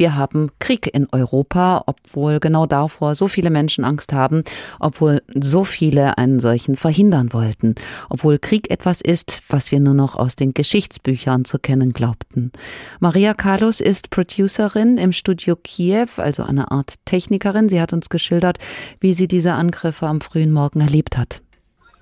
wir 0.00 0.16
haben 0.16 0.50
Krieg 0.58 0.92
in 0.92 1.06
Europa, 1.12 1.84
obwohl 1.84 2.40
genau 2.40 2.64
davor 2.64 3.14
so 3.14 3.28
viele 3.28 3.50
Menschen 3.50 3.84
Angst 3.84 4.14
haben, 4.14 4.44
obwohl 4.80 5.20
so 5.34 5.62
viele 5.62 6.16
einen 6.16 6.40
solchen 6.40 6.76
verhindern 6.76 7.34
wollten, 7.34 7.74
obwohl 8.08 8.38
Krieg 8.38 8.70
etwas 8.70 9.02
ist, 9.02 9.42
was 9.50 9.70
wir 9.70 9.78
nur 9.78 9.92
noch 9.92 10.16
aus 10.16 10.36
den 10.36 10.54
Geschichtsbüchern 10.54 11.44
zu 11.44 11.58
kennen 11.58 11.92
glaubten. 11.92 12.50
Maria 12.98 13.34
Carlos 13.34 13.82
ist 13.82 14.08
Producerin 14.08 14.96
im 14.96 15.12
Studio 15.12 15.54
Kiew, 15.54 16.08
also 16.16 16.44
eine 16.44 16.70
Art 16.70 16.94
Technikerin. 17.04 17.68
Sie 17.68 17.80
hat 17.80 17.92
uns 17.92 18.08
geschildert, 18.08 18.56
wie 19.00 19.12
sie 19.12 19.28
diese 19.28 19.52
Angriffe 19.52 20.06
am 20.06 20.22
frühen 20.22 20.50
Morgen 20.50 20.80
erlebt 20.80 21.18
hat. 21.18 21.42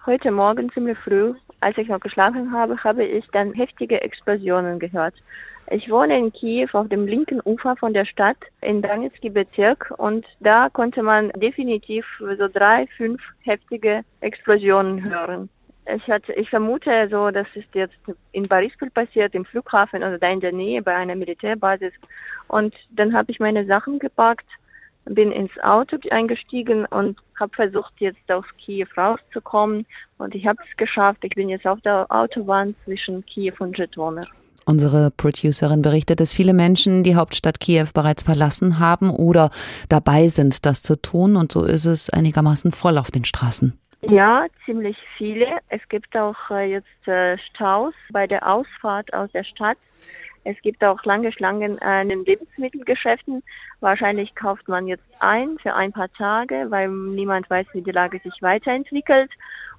Heute 0.07 0.30
Morgen 0.30 0.71
ziemlich 0.71 0.96
früh, 0.99 1.35
als 1.59 1.77
ich 1.77 1.89
noch 1.89 1.99
geschlafen 1.99 2.53
habe, 2.53 2.77
habe 2.85 3.05
ich 3.05 3.27
dann 3.33 3.55
heftige 3.55 4.01
Explosionen 4.01 4.79
gehört. 4.79 5.15
Ich 5.71 5.91
wohne 5.91 6.16
in 6.16 6.32
Kiew 6.32 6.69
auf 6.73 6.89
dem 6.89 7.07
linken 7.07 7.41
Ufer 7.45 7.77
von 7.77 7.93
der 7.93 8.07
Stadt 8.07 8.39
in 8.62 8.80
Donetski 8.80 9.29
Bezirk 9.29 9.92
und 9.98 10.25
da 10.41 10.70
konnte 10.70 11.02
man 11.02 11.30
definitiv 11.33 12.06
so 12.19 12.48
drei, 12.48 12.87
fünf 12.97 13.20
heftige 13.42 14.02
Explosionen 14.20 15.05
hören. 15.05 15.51
Ich, 15.95 16.06
hatte, 16.09 16.33
ich 16.34 16.48
vermute 16.48 17.09
so, 17.11 17.30
das 17.30 17.47
ist 17.55 17.75
jetzt 17.75 17.97
in 18.33 18.45
Borispol 18.45 18.91
passiert, 18.91 19.34
im 19.34 19.45
Flughafen 19.45 20.02
oder 20.02 20.19
da 20.19 20.30
in 20.30 20.41
der 20.41 20.52
Nähe 20.52 20.83
bei 20.83 20.95
einer 20.95 21.15
Militärbasis. 21.15 21.92
Und 22.48 22.75
dann 22.91 23.14
habe 23.14 23.30
ich 23.30 23.41
meine 23.41 23.66
Sachen 23.66 23.98
gepackt 23.98 24.47
bin 25.11 25.33
ins 25.33 25.53
Auto 25.62 25.97
eingestiegen 26.11 26.84
und 26.87 27.19
habe 27.39 27.55
versucht, 27.55 27.92
jetzt 27.98 28.30
aus 28.30 28.45
Kiew 28.59 28.89
rauszukommen. 28.97 29.87
Und 30.19 30.34
ich 30.34 30.47
habe 30.47 30.59
es 30.69 30.77
geschafft. 30.77 31.25
Ich 31.25 31.34
bin 31.34 31.48
jetzt 31.48 31.66
auf 31.66 31.80
der 31.80 32.06
Autobahn 32.11 32.75
zwischen 32.84 33.25
Kiew 33.27 33.55
und 33.59 33.77
Žytomyr. 33.77 34.27
Unsere 34.68 35.10
Producerin 35.10 35.80
berichtet, 35.80 36.20
dass 36.20 36.34
viele 36.34 36.52
Menschen 36.52 37.02
die 37.02 37.16
Hauptstadt 37.16 37.58
Kiew 37.58 37.86
bereits 37.95 38.22
verlassen 38.22 38.78
haben 38.78 39.08
oder 39.08 39.48
dabei 39.88 40.28
sind, 40.28 40.66
das 40.66 40.82
zu 40.82 41.00
tun. 41.00 41.36
Und 41.36 41.52
so 41.52 41.64
ist 41.64 41.86
es 41.86 42.10
einigermaßen 42.10 42.70
voll 42.70 42.98
auf 42.98 43.10
den 43.10 43.25
Straßen. 43.25 43.78
Ja, 44.02 44.44
ziemlich 44.66 44.98
viele. 45.16 45.47
Es 45.70 45.80
gibt 45.88 46.14
auch 46.14 46.36
äh, 46.50 46.70
jetzt 46.70 47.08
äh, 47.08 47.38
Staus 47.48 47.94
bei 48.12 48.27
der 48.27 48.47
Ausfahrt 48.47 49.10
aus 49.14 49.33
der 49.33 49.44
Stadt. 49.44 49.78
Es 50.44 50.56
gibt 50.60 50.84
auch 50.84 51.03
lange 51.05 51.32
Schlangen 51.32 51.78
an 51.80 52.10
den 52.10 52.27
Lebensmittelgeschäften. 52.27 53.42
Wahrscheinlich 53.80 54.34
kauft 54.34 54.69
man 54.69 54.86
jetzt 54.86 55.05
ein 55.20 55.58
für 55.62 55.75
ein 55.75 55.92
paar 55.92 56.12
Tage, 56.12 56.66
weil 56.69 56.88
niemand 56.88 57.48
weiß, 57.48 57.66
wie 57.72 57.82
die 57.82 57.91
Lage 57.91 58.20
sich 58.22 58.34
weiterentwickelt. 58.42 59.30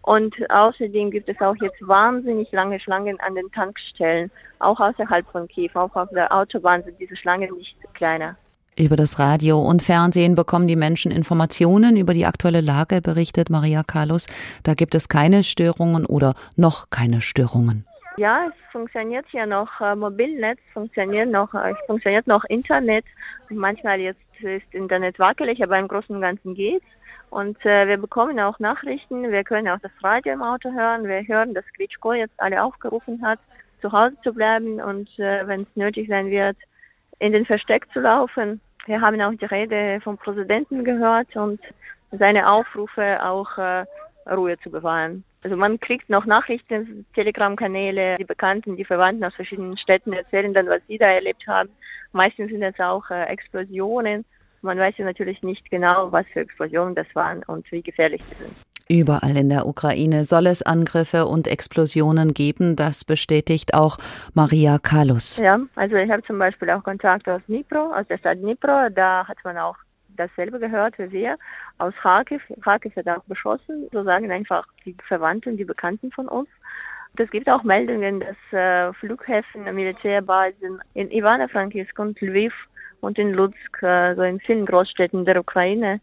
Und 0.09 0.33
außerdem 0.49 1.11
gibt 1.11 1.29
es 1.29 1.39
auch 1.39 1.55
jetzt 1.61 1.88
wahnsinnig 1.88 2.52
lange 2.52 2.79
Schlangen 2.79 3.19
an 3.19 3.35
den 3.35 3.52
Tankstellen, 3.52 4.31
auch 4.57 4.79
außerhalb 4.79 5.23
von 5.31 5.47
Kiew. 5.47 5.69
Auch 5.75 5.95
auf 5.95 6.09
der 6.09 6.35
Autobahn 6.35 6.81
sind 6.81 6.99
diese 6.99 7.15
Schlangen 7.15 7.55
nicht 7.55 7.75
kleiner. 7.93 8.35
Über 8.75 8.95
das 8.95 9.19
Radio 9.19 9.61
und 9.61 9.83
Fernsehen 9.83 10.33
bekommen 10.33 10.67
die 10.67 10.75
Menschen 10.75 11.11
Informationen 11.11 11.95
über 11.95 12.15
die 12.15 12.25
aktuelle 12.25 12.61
Lage, 12.61 13.02
berichtet 13.02 13.52
Maria 13.52 13.83
Carlos. 13.83 14.25
Da 14.63 14.73
gibt 14.73 14.95
es 14.95 15.09
keine 15.09 15.43
Störungen 15.43 16.07
oder 16.07 16.33
noch 16.55 16.89
keine 16.89 17.21
Störungen. 17.21 17.85
Ja, 18.19 18.47
es 18.49 18.71
funktioniert 18.73 19.25
ja 19.31 19.45
noch 19.45 19.79
äh, 19.79 19.95
Mobilnetz, 19.95 20.59
funktioniert 20.73 21.29
noch, 21.29 21.53
äh, 21.53 21.73
funktioniert 21.87 22.27
noch 22.27 22.43
Internet. 22.49 23.05
Manchmal 23.49 24.01
jetzt 24.01 24.19
ist 24.41 24.73
Internet 24.73 25.17
wackelig, 25.19 25.63
aber 25.63 25.79
im 25.79 25.87
Großen 25.87 26.13
und 26.13 26.21
Ganzen 26.21 26.53
geht's. 26.53 26.85
Und 27.29 27.65
äh, 27.65 27.87
wir 27.87 27.95
bekommen 27.95 28.37
auch 28.41 28.59
Nachrichten, 28.59 29.31
wir 29.31 29.45
können 29.45 29.69
auch 29.69 29.79
das 29.79 29.93
Radio 30.03 30.33
im 30.33 30.41
Auto 30.41 30.69
hören, 30.69 31.07
wir 31.07 31.25
hören, 31.25 31.53
dass 31.53 31.63
Klitschko 31.75 32.11
jetzt 32.11 32.37
alle 32.39 32.61
aufgerufen 32.61 33.21
hat, 33.25 33.39
zu 33.79 33.89
Hause 33.89 34.17
zu 34.21 34.33
bleiben 34.33 34.81
und 34.81 35.07
äh, 35.17 35.47
wenn 35.47 35.61
es 35.61 35.75
nötig 35.75 36.09
sein 36.09 36.29
wird, 36.29 36.57
in 37.19 37.31
den 37.31 37.45
Versteck 37.45 37.89
zu 37.93 38.01
laufen. 38.01 38.59
Wir 38.85 38.99
haben 38.99 39.21
auch 39.21 39.31
die 39.31 39.45
Rede 39.45 40.01
vom 40.01 40.17
Präsidenten 40.17 40.83
gehört 40.83 41.33
und 41.37 41.61
seine 42.11 42.51
Aufrufe 42.51 43.25
auch 43.25 43.57
äh, 43.57 43.85
Ruhe 44.29 44.59
zu 44.59 44.69
bewahren. 44.69 45.23
Also 45.41 45.57
man 45.57 45.79
kriegt 45.79 46.09
noch 46.09 46.25
Nachrichten, 46.25 47.05
Telegram-Kanäle, 47.15 48.15
die 48.15 48.25
Bekannten, 48.25 48.75
die 48.75 48.86
Verwandten 48.86 49.23
aus 49.23 49.33
verschiedenen 49.36 49.77
Städten 49.77 50.11
erzählen 50.11 50.53
dann, 50.53 50.67
was 50.67 50.81
sie 50.87 50.97
da 50.97 51.08
erlebt 51.08 51.47
haben. 51.47 51.69
Meistens 52.11 52.52
sind 52.52 52.64
es 52.64 52.80
auch 52.80 53.09
äh, 53.09 53.23
Explosionen. 53.25 54.25
Man 54.61 54.77
weiß 54.77 54.95
ja 54.97 55.05
natürlich 55.05 55.41
nicht 55.41 55.69
genau, 55.71 56.11
was 56.11 56.25
für 56.33 56.41
Explosionen 56.41 56.95
das 56.95 57.08
waren 57.14 57.43
und 57.43 57.71
wie 57.71 57.81
gefährlich 57.81 58.21
sie 58.30 58.43
sind. 58.43 58.55
Überall 58.91 59.37
in 59.37 59.49
der 59.49 59.67
Ukraine 59.67 60.23
soll 60.23 60.47
es 60.47 60.64
Angriffe 60.64 61.27
und 61.27 61.47
Explosionen 61.47 62.33
geben. 62.33 62.75
Das 62.75 63.05
bestätigt 63.05 63.75
auch 63.75 63.97
Maria 64.33 64.80
Kalus. 64.80 65.37
Ja, 65.37 65.59
also 65.75 65.95
ich 65.95 66.09
habe 66.09 66.23
zum 66.23 66.39
Beispiel 66.39 66.71
auch 66.71 66.83
Kontakt 66.83 67.30
aus 67.30 67.41
Dnipro, 67.47 67.93
aus 67.93 68.08
der 68.08 68.17
Stadt 68.17 68.39
Dnipro. 68.39 68.89
Da 68.89 69.27
hat 69.27 69.37
man 69.43 69.59
auch 69.59 69.75
dasselbe 70.19 70.59
gehört 70.59 70.97
wie 70.99 71.11
wir 71.11 71.37
aus 71.77 71.93
Kharkiv. 72.02 72.41
Kharkiv 72.61 72.95
wird 72.95 73.07
auch 73.09 73.23
beschossen, 73.23 73.87
so 73.91 74.03
sagen 74.03 74.31
einfach 74.31 74.65
die 74.85 74.95
Verwandten, 75.07 75.57
die 75.57 75.65
Bekannten 75.65 76.11
von 76.11 76.27
uns. 76.27 76.49
Es 77.17 77.30
gibt 77.31 77.49
auch 77.49 77.63
Meldungen, 77.63 78.21
dass 78.21 78.37
äh, 78.53 78.93
Flughäfen, 78.93 79.63
Militärbasen 79.63 80.81
in 80.93 81.11
Ivano-Frankivsk 81.11 81.97
und 81.99 82.21
Lviv 82.21 82.53
und 83.02 83.17
in 83.17 83.33
Lutsk, 83.33 83.83
äh, 83.83 84.15
so 84.15 84.21
in 84.21 84.39
vielen 84.39 84.65
Großstädten 84.65 85.25
der 85.25 85.39
Ukraine, 85.39 85.99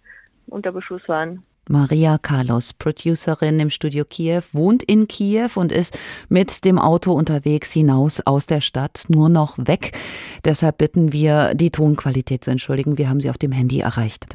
unter 0.46 0.72
Beschuss 0.72 1.08
waren. 1.08 1.42
Maria 1.68 2.18
Carlos, 2.18 2.72
Producerin 2.72 3.58
im 3.58 3.70
Studio 3.70 4.04
Kiew, 4.04 4.42
wohnt 4.52 4.82
in 4.82 5.08
Kiew 5.08 5.50
und 5.56 5.72
ist 5.72 5.98
mit 6.28 6.64
dem 6.64 6.78
Auto 6.78 7.12
unterwegs 7.12 7.72
hinaus 7.72 8.20
aus 8.24 8.46
der 8.46 8.60
Stadt, 8.60 9.04
nur 9.08 9.28
noch 9.28 9.58
weg. 9.58 9.96
Deshalb 10.44 10.78
bitten 10.78 11.12
wir, 11.12 11.54
die 11.54 11.70
Tonqualität 11.70 12.44
zu 12.44 12.50
entschuldigen. 12.50 12.98
Wir 12.98 13.08
haben 13.08 13.20
sie 13.20 13.30
auf 13.30 13.38
dem 13.38 13.52
Handy 13.52 13.80
erreicht. 13.80 14.26